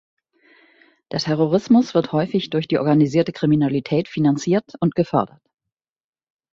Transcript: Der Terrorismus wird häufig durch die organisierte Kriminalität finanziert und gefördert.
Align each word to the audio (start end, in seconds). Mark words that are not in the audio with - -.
Der 1.11 1.19
Terrorismus 1.19 1.93
wird 1.93 2.11
häufig 2.11 2.49
durch 2.49 2.67
die 2.67 2.79
organisierte 2.79 3.31
Kriminalität 3.33 4.07
finanziert 4.07 4.73
und 4.79 4.95
gefördert. 4.95 5.43